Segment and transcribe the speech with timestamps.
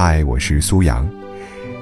[0.00, 1.04] 嗨，我是苏阳。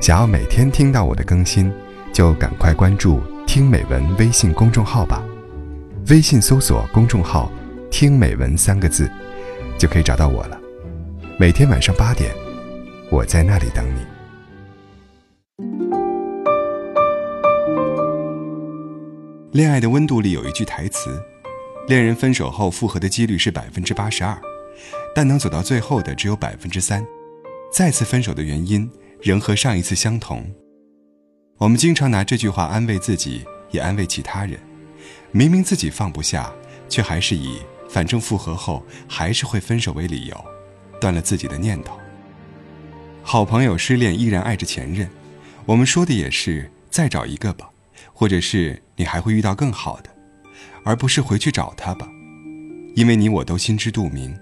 [0.00, 1.70] 想要每天听到我的更新，
[2.14, 5.22] 就赶快关注“听美文”微信公众号吧。
[6.08, 7.52] 微信搜索公众号
[7.92, 9.06] “听美文”三个字，
[9.76, 10.58] 就可以找到我了。
[11.38, 12.34] 每天晚上八点，
[13.10, 14.00] 我在那里等你。
[19.52, 21.22] 恋爱的温度里有一句台词：
[21.86, 24.34] 恋人分手后复合的几率是百分之八十二，
[25.14, 27.06] 但能走到最后的只有百分之三。
[27.76, 28.90] 再次分手的原因
[29.20, 30.50] 仍和上一次相同。
[31.58, 34.58] 我们经常拿这句话安慰自己，也安慰其他人。
[35.30, 36.50] 明明自己放不下，
[36.88, 40.44] 却还是以“反正复合后还是会分手”为理由，
[40.98, 41.98] 断了自己的念头。
[43.22, 45.06] 好朋友失恋依然爱着前任，
[45.66, 47.68] 我们说的也是再找一个吧，
[48.14, 50.08] 或者是你还会遇到更好的，
[50.82, 52.08] 而不是回去找他吧，
[52.94, 54.34] 因为你我都心知肚明。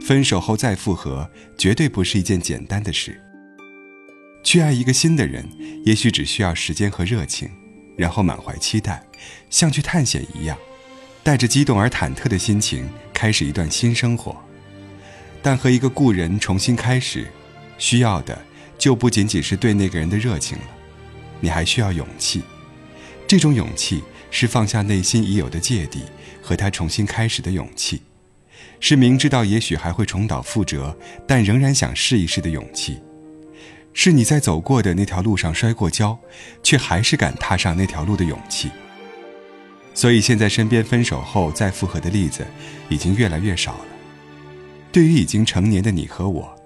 [0.00, 3.20] 分手后再复合，绝对不是一件简单的事。
[4.42, 5.46] 去爱一个新的人，
[5.84, 7.50] 也许只需要时间和热情，
[7.96, 9.02] 然后满怀期待，
[9.50, 10.56] 像去探险一样，
[11.22, 14.34] 带着激动而忐忑的心情开始一段新生活。
[15.42, 17.26] 但和一个故人重新开始，
[17.76, 18.38] 需要的
[18.78, 20.64] 就不仅仅是对那个人的热情了，
[21.40, 22.42] 你还需要勇气。
[23.26, 26.00] 这种勇气是放下内心已有的芥蒂，
[26.42, 28.02] 和他重新开始的勇气。
[28.80, 32.94] 是明知道也许还会重蹈覆辙，但仍然想试一试的勇气；
[33.92, 36.18] 是你在走过的那条路上摔过跤，
[36.62, 38.70] 却还是敢踏上那条路的勇气。
[39.92, 42.46] 所以现在身边分手后再复合的例子
[42.88, 43.84] 已经越来越少了。
[44.90, 46.56] 对于已经成年的你和我，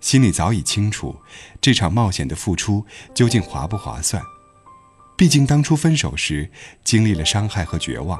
[0.00, 1.16] 心里早已清楚，
[1.60, 4.22] 这场冒险的付出究竟划不划算。
[5.16, 6.50] 毕竟当初分手时
[6.84, 8.18] 经历了伤害和绝望。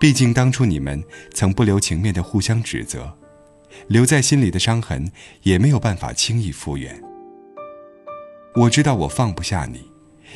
[0.00, 3.16] 毕竟当初你们曾不留情面的互相指责，
[3.86, 5.10] 留在心里的伤痕
[5.42, 7.00] 也没有办法轻易复原。
[8.54, 9.90] 我知道我放不下你，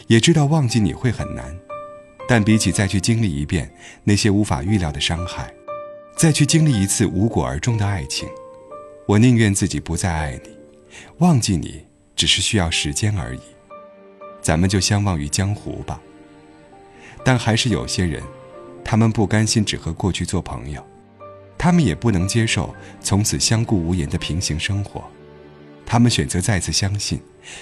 [0.07, 1.55] 也知道忘记你会很难，
[2.27, 3.71] 但比起再去经历一遍
[4.05, 5.53] 那些无法预料的伤害，
[6.17, 8.29] 再去经历一次无果而终的爱情，
[9.07, 10.51] 我宁愿自己不再爱你，
[11.19, 11.85] 忘记你
[12.17, 13.41] 只是需要时间而已。
[14.41, 16.01] 咱们就相忘于江湖吧。
[17.23, 18.23] 但还是有些人。
[18.91, 20.83] 他们不甘心只和过去做朋友，
[21.59, 25.05] 他们也不能接受从此相顾无言的平行生活，
[25.85, 27.21] 他们选择再次相信，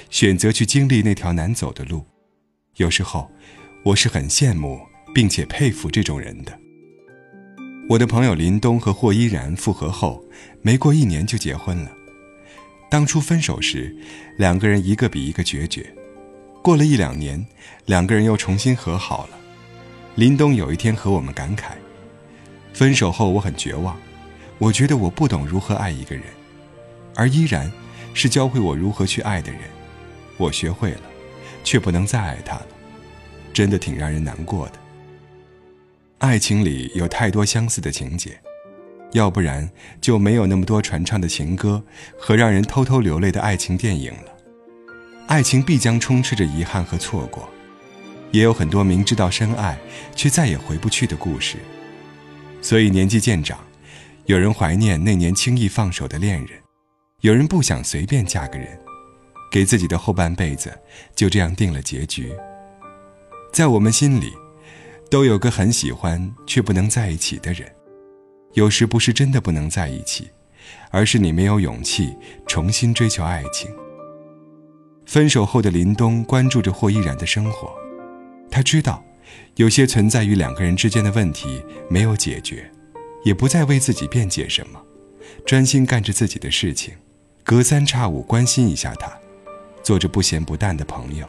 [0.08, 2.06] 选择去经历那条难走的路。
[2.76, 3.28] 有时候，
[3.84, 4.78] 我是很羡慕
[5.12, 6.56] 并且佩服这种人的。
[7.88, 10.24] 我的朋友林东和霍依然复合后，
[10.62, 11.90] 没过一年就结婚了。
[12.88, 13.92] 当初分手时，
[14.38, 15.92] 两个人一个比一个决绝，
[16.62, 17.44] 过了一两年，
[17.86, 19.36] 两个人又重新和好了。
[20.16, 21.72] 林东有一天和我们感慨
[22.72, 23.94] ：“分手后我很绝望，
[24.56, 26.24] 我觉得我不懂如何爱一个人，
[27.14, 27.70] 而依然
[28.14, 29.60] 是教会我如何去爱的人。
[30.38, 31.02] 我学会了，
[31.62, 32.66] 却不能再爱他了，
[33.52, 34.72] 真的挺让人难过的。
[36.16, 38.40] 爱情里有太多相似的情节，
[39.12, 41.82] 要不然就没有那么多传唱的情歌
[42.18, 44.32] 和让人偷偷流泪的爱情电影了。
[45.26, 47.46] 爱情必将充斥着遗憾和错过。”
[48.36, 49.78] 也有很多明知道深爱
[50.14, 51.56] 却再也回不去的故事，
[52.60, 53.58] 所以年纪渐长，
[54.26, 56.50] 有人怀念那年轻易放手的恋人，
[57.22, 58.78] 有人不想随便嫁个人，
[59.50, 60.70] 给自己的后半辈子
[61.14, 62.30] 就这样定了结局。
[63.54, 64.34] 在我们心里，
[65.10, 67.66] 都有个很喜欢却不能在一起的人，
[68.52, 70.28] 有时不是真的不能在一起，
[70.90, 72.14] 而是你没有勇气
[72.46, 73.70] 重新追求爱情。
[75.06, 77.85] 分手后的林东关注着霍依然的生活。
[78.56, 79.04] 他知道，
[79.56, 82.72] 有些存在于两个人之间的问题没有解决，
[83.22, 84.82] 也不再为自己辩解什么，
[85.44, 86.94] 专心干着自己的事情，
[87.44, 89.12] 隔三差五关心一下他，
[89.82, 91.28] 做着不咸不淡的朋友。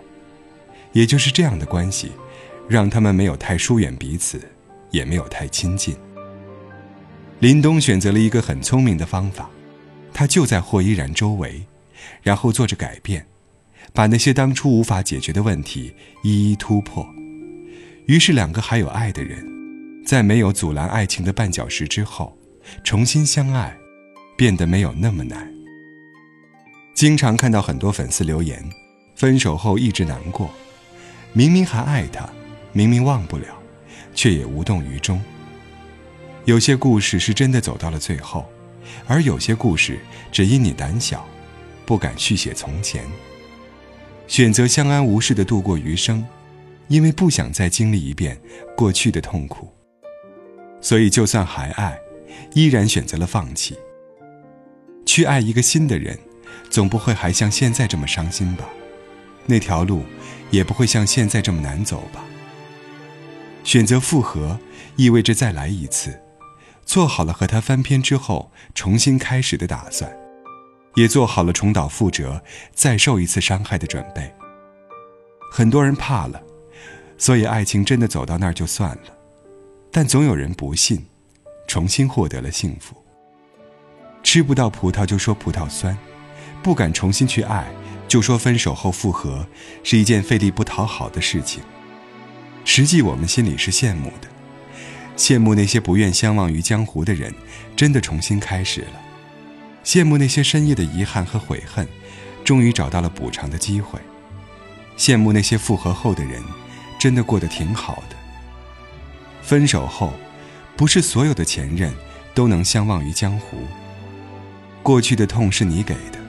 [0.94, 2.14] 也就是这样的关系，
[2.66, 4.42] 让他们没有太疏远彼此，
[4.92, 5.98] 也没有太亲近。
[7.40, 9.50] 林东选择了一个很聪明的方法，
[10.14, 11.66] 他就在霍依然周围，
[12.24, 13.28] 然后做着改变。
[13.94, 17.08] 把那些当初无法解决的问题一一突破，
[18.08, 19.46] 于是两个还有爱的人，
[20.06, 22.38] 在没有阻拦爱情的绊脚石之后，
[22.82, 23.76] 重新相爱，
[24.38, 25.46] 变得没有那么难。
[26.94, 28.64] 经常看到很多粉丝留言，
[29.18, 30.50] 分手后一直难过，
[31.34, 32.30] 明明还爱他，
[32.72, 33.46] 明明忘不了，
[34.16, 35.22] 却也无动于衷。
[36.46, 38.50] 有些故事是真的走到了最后，
[39.06, 40.00] 而有些故事
[40.32, 41.28] 只因你胆小，
[41.86, 43.04] 不敢续写从前。
[44.28, 46.26] 选择相安无事的度过余生，
[46.88, 48.40] 因为不想再经历一遍
[48.76, 49.74] 过去的痛苦，
[50.82, 52.00] 所以就算还爱，
[52.54, 53.78] 依然选择了放弃。
[55.06, 56.18] 去爱一个新的人，
[56.70, 58.66] 总不会还像现在这么伤心吧？
[59.46, 60.04] 那条路
[60.52, 62.24] 也不会像现在这么难走吧？
[63.64, 64.60] 选择复合，
[64.96, 66.22] 意味着再来一次，
[66.86, 70.10] 做好了和他翻篇之后重新开始的打算，
[70.96, 72.42] 也做好了重蹈覆辙、
[72.74, 74.34] 再受一次伤害的准备。
[75.52, 76.42] 很多人怕了，
[77.18, 79.04] 所以爱情真的走到那儿就算了。
[79.92, 81.06] 但总有人不信，
[81.68, 82.96] 重新获得了幸福。
[84.24, 85.98] 吃不到葡萄就说葡萄酸，
[86.62, 87.66] 不敢重新去爱，
[88.08, 89.48] 就说分手后复合
[89.84, 91.64] 是一件费力不讨好的事情。
[92.66, 94.28] 实际我们心里是羡慕的，
[95.16, 97.34] 羡慕那些不愿相忘于江湖的人
[97.76, 99.02] 真的重新开始了，
[99.84, 101.88] 羡慕那些深夜的遗憾和悔恨，
[102.44, 103.98] 终于找到了补偿的机会，
[104.98, 106.44] 羡慕那些复合后的人
[106.98, 108.16] 真的过得挺好的。
[109.42, 110.14] 分手后，
[110.76, 111.94] 不是所有的前任
[112.34, 113.58] 都能相忘于江湖。
[114.84, 116.20] 过去的痛是你给的，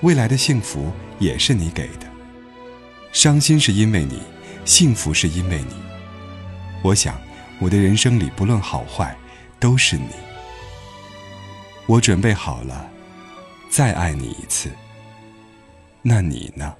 [0.00, 2.06] 未来的幸福也是你给的。
[3.12, 4.22] 伤心是因为你，
[4.64, 5.74] 幸福是因为你。
[6.82, 7.20] 我想，
[7.58, 9.16] 我的人生里不论好坏，
[9.58, 10.08] 都是你。
[11.86, 12.88] 我准备好了，
[13.68, 14.70] 再爱你一次。
[16.02, 16.74] 那你呢？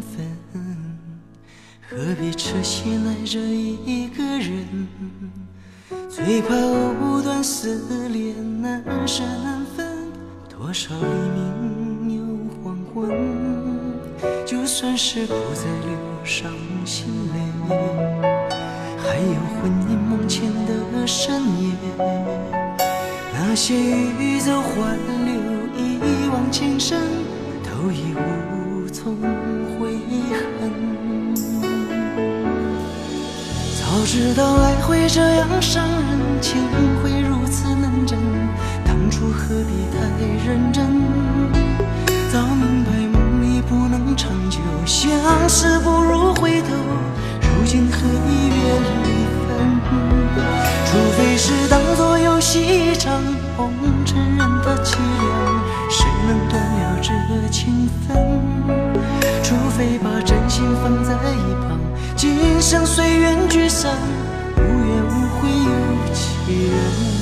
[0.00, 0.26] 分，
[1.88, 4.88] 何必痴心爱着一个人
[6.08, 9.86] 最怕藕断丝连，难舍难分。
[10.48, 11.04] 多少黎
[11.58, 12.22] 明又
[12.62, 13.10] 黄昏，
[14.46, 16.52] 就算是不再流伤
[16.84, 17.36] 心泪，
[18.98, 21.72] 还有魂萦梦牵的深夜。
[23.32, 25.32] 那些欲走还留，
[25.76, 27.00] 一往情深，
[27.64, 29.16] 都已无从
[33.90, 36.62] 早知道爱会这样伤人，情
[37.02, 38.16] 会如此难枕，
[38.84, 39.98] 当初何必太
[40.46, 40.86] 认真？
[42.32, 45.10] 早明白梦里不能长久，相
[45.48, 46.68] 思不如回头，
[47.42, 47.98] 如今何
[48.28, 48.56] 必怨
[49.02, 49.08] 离
[49.48, 49.58] 分？
[50.86, 53.20] 除非是当作游戏一场，
[53.56, 53.72] 红
[54.06, 55.60] 尘人的凄凉，
[55.90, 57.10] 谁能断了这
[57.50, 58.16] 情分？
[59.42, 61.89] 除非把真心放在一旁。
[62.20, 63.96] 今生随缘聚散，
[64.54, 67.19] 无怨无悔有几人？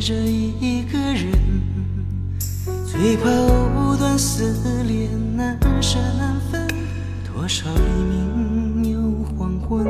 [0.00, 1.32] 着一个人，
[2.86, 4.54] 最怕藕断丝
[4.84, 6.66] 连，难舍难分。
[7.24, 9.84] 多少黎明又黄昏，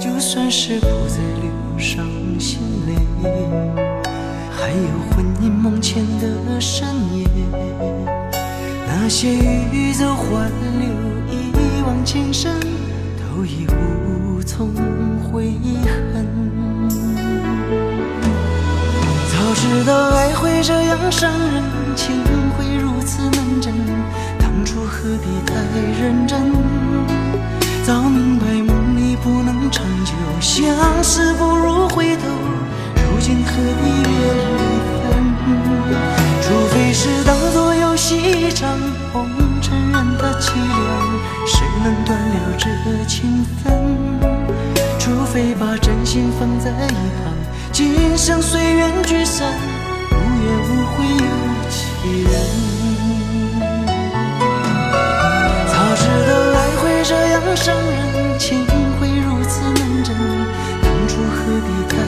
[0.00, 2.06] 就算是不再流伤
[2.38, 2.94] 心泪，
[4.50, 7.26] 还有魂萦梦牵的深夜。
[8.86, 9.34] 那些
[9.72, 10.88] 欲走还留，
[11.30, 12.60] 一往情深，
[13.18, 14.74] 都已无从
[15.22, 15.52] 悔
[16.12, 16.24] 恨。
[19.54, 21.62] 知道爱会这样伤人，
[21.94, 22.10] 情
[22.58, 23.72] 会如此难枕，
[24.38, 25.54] 当初何必太
[26.02, 26.52] 认真？
[27.84, 30.64] 早明白梦里不能长久，相
[31.02, 32.22] 思不如回头，
[32.96, 34.12] 如今何必怨
[34.58, 35.12] 离分？
[36.42, 38.76] 除非是当作游戏一场，
[39.12, 39.28] 红
[39.62, 42.66] 尘人的凄凉，谁能断了这
[43.06, 43.72] 情分？
[44.98, 46.53] 除非把真心放。
[48.26, 49.46] 将随缘聚散，
[50.10, 51.16] 无怨无悔有
[51.68, 52.32] 几人？
[55.68, 58.64] 早知道来回这样伤人，情
[58.98, 60.16] 会如此难枕，
[60.80, 62.00] 当初何必太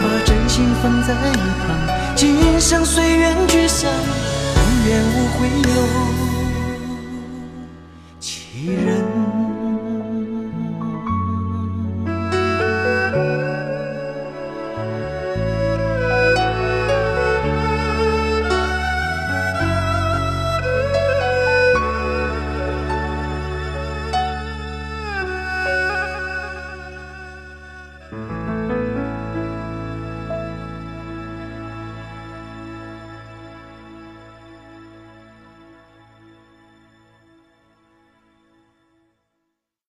[0.00, 3.90] 把真心放在一旁，今生随缘聚散，
[4.54, 6.25] 无怨无悔有。